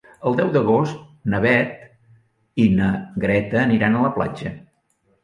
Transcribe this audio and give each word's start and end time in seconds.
El 0.27 0.35
deu 0.37 0.47
d'agost 0.53 1.03
na 1.33 1.41
Beth 1.43 2.63
i 2.63 2.65
na 2.79 2.87
Greta 3.25 3.61
aniran 3.65 3.99
a 3.99 4.03
la 4.07 4.11
platja. 4.17 4.55